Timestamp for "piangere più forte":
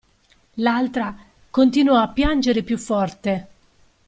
2.07-3.47